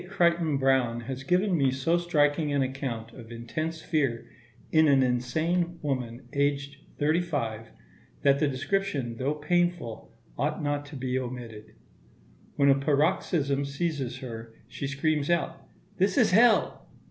[0.09, 4.31] Crichton Browne has given me so striking an account of intense fear
[4.71, 7.67] in an insane woman, aged thirty five,
[8.23, 11.75] that the description though painful ought not to be omitted.
[12.55, 15.67] When a paroxysm seizes her, she screams out,
[15.97, 16.87] "This is hell!"